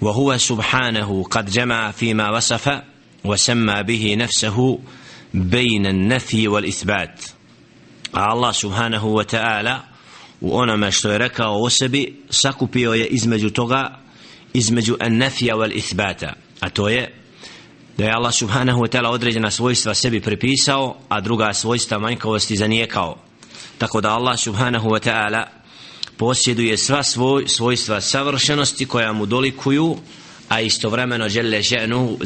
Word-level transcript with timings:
وهو 0.00 0.38
سبحانه 0.38 1.22
قد 1.22 1.50
جمع 1.50 1.90
فيما 1.90 2.30
وصف 2.30 2.82
وسمى 3.24 3.82
به 3.82 4.14
نفسه 4.18 4.78
بين 5.34 5.86
النفي 5.86 6.48
والإثبات 6.48 7.24
الله 8.16 8.52
سبحانه 8.52 9.04
وتعالى 9.04 9.80
u 10.40 10.58
onome 10.58 10.92
što 10.92 11.10
je 11.10 11.18
rekao 11.18 11.62
o 11.62 11.70
sebi 11.70 12.22
sakupio 12.30 12.92
je 12.94 13.06
između 13.06 13.50
da 17.98 18.04
je 18.04 18.12
Allah 18.12 18.34
subhanahu 18.34 18.80
wa 18.80 18.88
ta'ala 18.88 19.10
određena 19.10 19.50
svojstva 19.50 19.94
sebi 19.94 20.20
prepisao 20.20 20.96
a 21.08 21.20
druga 21.20 21.52
svojstva 21.52 21.98
manjkavosti 21.98 22.56
zanijekao 22.56 23.16
tako 23.78 24.00
da 24.00 24.14
Allah 24.14 24.38
subhanahu 24.38 24.88
wa 24.88 25.08
ta'ala 25.08 25.44
posjeduje 26.18 26.76
sva 26.76 27.02
svoj, 27.02 27.48
svojstva 27.48 28.00
savršenosti 28.00 28.86
koja 28.86 29.12
mu 29.12 29.26
dolikuju 29.26 29.96
a 30.48 30.60
istovremeno 30.60 31.28
žele 31.28 31.62
ženu 31.62 32.18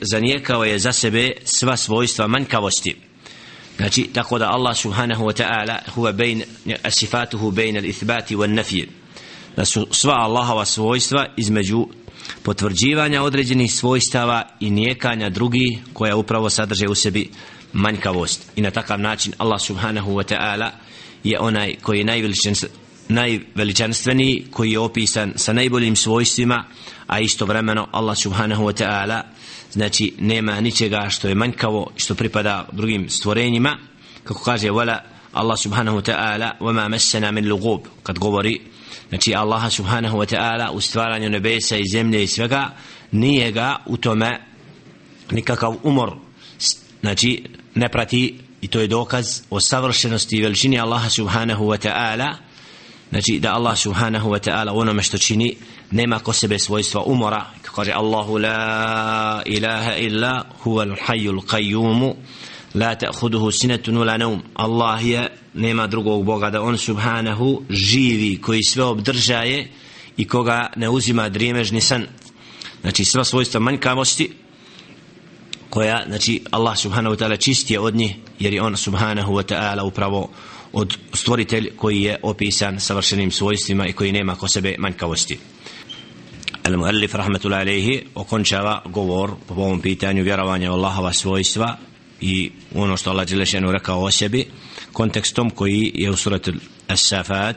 zanijekao 0.00 0.64
je 0.64 0.78
za 0.78 0.92
sebe 0.92 1.32
sva 1.44 1.76
svojstva 1.76 2.26
manjkavosti. 2.26 2.96
Znači 3.76 4.10
tako 4.12 4.38
da 4.38 4.50
Allah 4.50 4.76
subhanahu 4.76 5.24
wa 5.24 5.42
ta'ala 5.42 5.78
huwa 5.94 6.12
bain 6.12 6.42
asifatuhu 6.82 7.50
bain 7.50 7.76
al-ithbati 7.76 8.36
wa 8.36 8.46
nafi. 8.46 8.86
Da 9.56 9.64
su 9.64 9.88
sva 9.90 10.14
Allahova 10.14 10.64
svojstva 10.64 11.26
između 11.36 11.86
potvrđivanja 12.42 13.22
određenih 13.22 13.74
svojstava 13.74 14.48
i 14.60 14.70
nijekanja 14.70 15.30
drugih 15.30 15.78
koja 15.92 16.16
upravo 16.16 16.50
sadrže 16.50 16.88
u 16.88 16.94
sebi 16.94 17.30
manjkavost. 17.72 18.42
I 18.56 18.60
na 18.60 18.70
takav 18.70 19.00
način 19.00 19.32
Allah 19.38 19.60
subhanahu 19.60 20.12
wa 20.12 20.34
ta'ala 20.34 20.70
je 21.24 21.40
onaj 21.40 21.74
koji 21.82 21.98
je 21.98 22.04
najveličanstveniji 23.12 24.46
koji 24.50 24.70
je 24.70 24.78
opisan 24.78 25.32
sa 25.36 25.52
najboljim 25.52 25.96
svojstvima 25.96 26.64
a 27.06 27.20
istovremeno 27.20 27.88
Allah 27.92 28.18
subhanahu 28.18 28.64
wa 28.64 28.84
ta'ala 28.84 29.22
znači 29.72 30.12
nema 30.18 30.60
ničega 30.60 31.06
što 31.10 31.28
je 31.28 31.34
manjkavo 31.34 31.90
što 31.96 32.14
pripada 32.14 32.68
drugim 32.72 33.08
stvorenjima. 33.08 33.78
Kako 34.24 34.44
kaže 34.44 34.68
wala 34.68 34.98
Allah 35.32 35.58
subhanahu 35.58 35.98
wa 35.98 36.12
ta'ala 36.12 36.50
wama 36.60 36.88
massana 36.88 37.30
min 37.30 37.48
lugub 37.48 37.80
kad 38.02 38.18
govori 38.18 38.60
znači 39.08 39.34
Allah 39.34 39.72
subhanahu 39.72 40.18
wa 40.18 40.34
ta'ala 40.34 40.70
u 40.70 40.80
stvaranju 40.80 41.30
nebesa 41.30 41.76
i 41.76 41.88
zemlje 41.92 42.22
i 42.22 42.26
svega 42.26 42.70
nije 43.12 43.52
ga 43.52 43.76
u 43.86 43.96
tome 43.96 44.40
nikakav 45.30 45.76
umor 45.82 46.16
znači 47.00 47.44
ne 47.74 47.88
prati 47.88 48.38
i 48.60 48.68
to 48.68 48.80
je 48.80 48.86
dokaz 48.86 49.42
o 49.50 49.60
savršenosti 49.60 50.36
i 50.36 50.42
veličini 50.42 50.80
Allaha 50.80 51.10
subhanahu 51.10 51.64
wa 51.64 51.88
ta'ala 51.88 52.34
znači 53.12 53.38
da 53.38 53.54
Allah 53.54 53.78
subhanahu 53.78 54.30
wa 54.30 54.38
ta'ala 54.38 54.72
onome 54.72 55.02
što 55.02 55.18
čini 55.18 55.56
nema 55.90 56.18
ko 56.18 56.32
sebe 56.32 56.58
svojstva 56.58 57.02
umora. 57.02 57.44
Kaže 57.74 57.92
Allahu 57.92 58.38
la 58.38 59.42
ilaha 59.46 59.96
illa 59.96 60.44
huwa 60.64 60.82
al-hayyul 60.82 61.40
qayyum 61.46 62.14
la 62.74 62.94
ta'khuduhu 62.94 63.52
sinatun 63.52 63.96
wala 63.96 64.16
nawm. 64.18 64.40
Allah 64.54 65.06
je 65.06 65.28
nema 65.54 65.86
drugog 65.86 66.24
boga 66.24 66.50
da 66.50 66.62
on 66.62 66.78
subhanahu 66.78 67.62
živi 67.70 68.40
koji 68.40 68.62
sve 68.62 68.84
obdržaje 68.84 69.68
i 70.16 70.28
koga 70.28 70.72
ne 70.76 70.88
uzima 70.88 71.28
drijemežni 71.28 71.80
san. 71.80 72.06
Znači 72.80 73.04
sva 73.04 73.24
svojstva 73.24 73.60
manjkavosti 73.60 74.30
koja 75.72 76.04
znači 76.06 76.40
Allah 76.50 76.78
subhanahu 76.78 77.16
wa 77.16 77.18
ta'ala 77.18 77.36
čistije 77.36 77.80
od 77.80 77.94
njih 77.94 78.14
jer 78.38 78.54
je 78.54 78.62
on 78.62 78.76
subhanahu 78.76 79.32
wa 79.32 79.54
ta'ala 79.54 79.82
upravo 79.82 80.28
od 80.72 80.96
stvoritelj 81.14 81.70
koji 81.76 82.02
je 82.02 82.18
opisan 82.22 82.80
savršenim 82.80 83.30
svojstvima 83.30 83.86
i 83.86 83.92
koji 83.92 84.12
nema 84.12 84.34
ko 84.34 84.48
sebe 84.48 84.74
manjkavosti 84.78 85.38
Al-Muallif 86.64 87.14
rahmetullahi 87.14 87.60
alejhi 87.60 88.04
okončava 88.14 88.82
govor 88.86 89.30
po 89.48 89.54
ovom 89.54 89.80
pitanju 89.80 90.22
vjerovanja 90.22 90.70
u 90.70 90.74
Allahova 90.74 91.12
svojstva 91.12 91.76
i 92.20 92.50
ono 92.74 92.96
što 92.96 93.10
Allah 93.10 93.28
Đelešenu 93.28 93.72
rekao 93.72 94.02
o 94.02 94.10
sebi 94.10 94.46
kontekstom 94.92 95.50
koji 95.50 95.92
je 95.94 96.10
u 96.10 96.16
suratu 96.16 96.52
As-Safat 96.88 97.56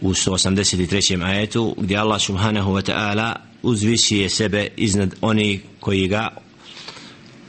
u 0.00 0.10
183. 0.10 1.24
ajetu 1.24 1.74
gdje 1.78 1.96
Allah 1.96 2.20
subhanahu 2.20 2.72
wa 2.72 2.92
ta'ala 2.92 3.34
uzvisije 3.62 4.28
sebe 4.28 4.68
iznad 4.76 5.14
oni 5.20 5.60
koji 5.80 6.08
ga 6.08 6.43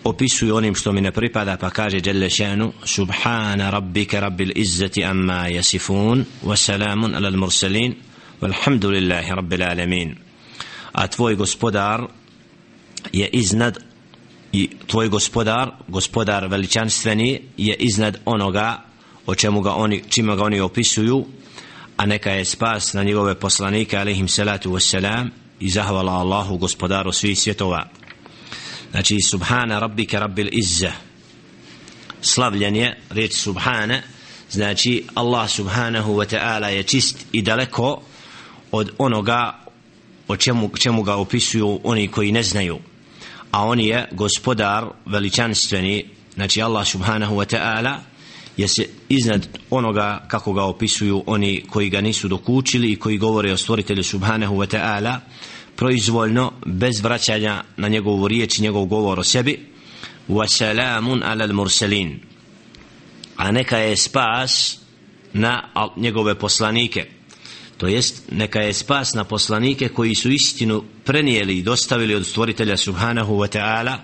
opisuju 0.06 0.56
onim 0.56 0.76
što 0.76 0.92
mi 0.92 1.02
ne 1.02 1.12
pripada 1.12 1.58
pa 1.58 1.70
kaže 1.70 2.00
Đelle 2.00 2.30
šanu 2.30 2.74
Subhana 2.84 3.70
rabbika 3.70 4.20
rabbil 4.20 4.52
izzati 4.56 5.04
amma 5.04 5.48
jasifun 5.48 6.26
wa 6.44 6.56
salamun 6.56 7.16
ala 7.16 7.32
mursalin 7.32 7.96
walhamdulillahi 8.42 9.36
rabbil 9.36 9.64
alamin. 9.64 10.16
A 10.92 11.08
tvoj 11.08 11.36
gospodar 11.36 12.02
je 13.14 13.28
iznad 13.28 13.78
i 14.52 14.70
tvoj 14.88 15.10
gospodar 15.10 15.72
gospodar 15.88 16.48
veličanstveni 16.48 17.42
je 17.58 17.76
iznad 17.76 18.18
onoga 18.26 18.82
o 19.26 19.36
čemu 19.36 19.62
ga 19.62 19.74
oni 19.74 20.04
čime 20.10 20.36
ga 20.36 20.44
oni 20.44 20.60
opisuju 20.60 21.26
a 21.98 22.06
neka 22.06 22.32
je 22.32 22.46
spas 22.46 22.94
na 22.94 23.04
njegove 23.04 23.36
poslanike 23.36 23.98
alaihim 23.98 24.28
salatu 24.28 24.72
wassalam 24.72 25.30
i 25.60 25.70
zahvala 25.70 26.12
Allahu 26.12 26.58
gospodaru 26.58 27.12
svih 27.12 27.40
svjetova 27.40 27.86
znači 28.96 29.22
subhana 29.22 29.80
rabbika 29.80 30.20
rabbil 30.20 30.50
izza. 30.52 30.92
Slavljen 32.22 32.76
je 32.76 32.98
riječ 33.10 33.34
subhana 33.34 34.02
znači 34.52 35.04
Allah 35.16 35.50
subhanahu 35.50 36.14
wa 36.14 36.36
ta'ala 36.36 36.66
je 36.66 36.84
čist 36.84 37.26
i 37.32 37.42
daleko 37.42 38.02
od 38.72 38.92
onoga 38.98 39.60
o 40.28 40.38
čemu, 40.38 40.70
čemu 40.78 41.04
ga 41.04 41.16
opisuju 41.16 41.80
oni 41.84 42.08
koji 42.08 42.32
ne 42.32 42.44
znaju. 42.44 42.80
A 43.52 43.66
on 43.66 43.80
je 43.80 44.08
gospodar 44.12 44.86
veličanstveni 45.06 46.06
znači 46.34 46.62
Allah 46.62 46.88
subhanahu 46.88 47.36
wa 47.36 47.56
ta'ala 47.56 47.98
je 48.58 48.68
se 48.68 48.86
iznad 49.10 49.48
onoga 49.70 50.26
kako 50.28 50.54
ga 50.54 50.64
opisuju 50.64 51.24
oni 51.26 51.64
koji 51.70 51.90
ga 51.90 52.02
nisu 52.02 52.28
dokučili 52.28 52.92
i 52.92 52.96
koji 52.96 53.18
govore 53.18 53.54
o 53.54 53.58
stvoritelju 53.58 54.04
subhanahu 54.04 54.56
wa 54.56 54.78
ta'ala 54.78 55.20
proizvoljno 55.76 56.52
bez 56.66 57.00
vraćanja 57.02 57.64
na 57.78 57.88
njegovu 57.88 58.28
riječ 58.28 58.60
i 58.60 58.62
njegov 58.62 58.86
govor 58.86 59.20
o 59.20 59.24
sebi 59.24 59.60
wa 60.30 60.48
salamun 60.48 61.24
ala 61.24 61.48
mursalin 61.48 62.20
a 63.36 63.52
neka 63.52 63.78
je 63.78 63.98
spas 63.98 64.78
na 65.34 65.64
njegove 65.98 66.36
poslanike. 66.36 67.06
To 67.78 67.88
jest 67.88 68.24
neka 68.32 68.62
je 68.62 68.74
spas 68.74 69.14
na 69.14 69.24
poslanike 69.24 69.88
koji 69.88 70.16
su 70.16 70.32
istinu 70.32 70.84
prenijeli 71.04 71.58
i 71.58 71.64
dostavili 71.64 72.16
od 72.16 72.26
stvoritelja 72.26 72.78
subhanahu 72.78 73.34
wa 73.34 73.58
ta'ala 73.58 73.98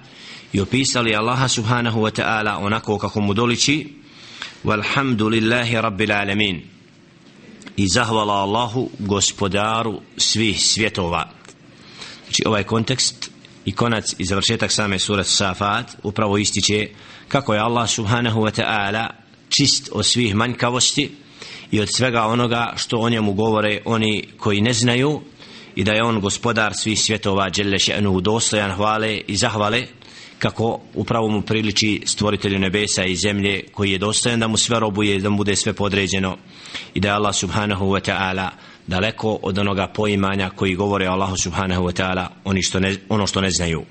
i 0.53 0.61
opisali 0.61 1.15
Allaha 1.15 1.47
subhanahu 1.47 2.01
wa 2.01 2.21
ta'ala 2.21 2.57
onako 2.59 2.97
kako 2.97 3.21
mu 3.21 3.33
doliči 3.33 4.00
walhamdulillahi 4.63 5.81
rabbil 5.81 6.11
alamin. 6.11 6.61
I 7.77 7.87
zahvala 7.87 8.33
Allahu 8.33 8.89
gospodaru 8.99 10.01
svih 10.17 10.61
svjetova. 10.61 11.29
Znači 12.25 12.43
ovaj 12.45 12.63
kontekst 12.63 13.31
i 13.65 13.71
konac 13.71 14.15
i 14.17 14.25
završetak 14.25 14.71
same 14.71 14.99
surat 14.99 15.27
Safat 15.27 15.85
upravo 16.03 16.37
ističe 16.37 16.89
kako 17.27 17.53
je 17.53 17.59
Allah 17.59 17.89
subhanahu 17.89 18.41
wa 18.41 18.61
ta'ala 18.61 19.07
čist 19.49 19.89
od 19.91 20.05
svih 20.05 20.35
manjkavosti 20.35 21.11
i 21.71 21.79
od 21.79 21.87
svega 21.95 22.25
onoga 22.25 22.73
što 22.77 22.99
o 22.99 23.09
njemu 23.09 23.33
govore 23.33 23.81
oni 23.85 24.27
koji 24.37 24.61
ne 24.61 24.73
znaju 24.73 25.21
i 25.75 25.83
da 25.83 25.91
je 25.91 26.03
on 26.03 26.19
gospodar 26.19 26.73
svih 26.73 26.99
svjetova 26.99 27.49
dželle 27.49 27.77
še'nuhu 27.77 28.21
dostojan 28.21 28.71
hvale 28.71 29.21
i 29.27 29.35
zahvale 29.37 29.85
kako 30.41 30.79
upravo 30.95 31.27
mu 31.27 31.41
priliči 31.41 32.01
stvoritelju 32.05 32.59
nebesa 32.59 33.03
i 33.03 33.15
zemlje 33.15 33.63
koji 33.71 33.91
je 33.91 33.97
dostojan 33.97 34.39
da 34.39 34.47
mu 34.47 34.57
sve 34.57 34.79
robuje 34.79 35.19
da 35.19 35.29
mu 35.29 35.37
bude 35.37 35.55
sve 35.55 35.73
podređeno 35.73 36.37
i 36.93 36.99
da 36.99 37.07
je 37.07 37.13
Allah 37.13 37.35
subhanahu 37.35 37.85
wa 37.85 38.11
ta'ala 38.11 38.49
daleko 38.87 39.39
od 39.41 39.57
onoga 39.57 39.87
poimanja 39.87 40.49
koji 40.49 40.75
govore 40.75 41.05
Allahu 41.07 41.37
subhanahu 41.37 41.83
wa 41.83 42.01
ta'ala 42.01 42.27
oni 42.43 42.63
što 42.63 42.79
ne, 42.79 42.95
ono 43.09 43.27
što 43.27 43.41
ne 43.41 43.51
znaju. 43.51 43.83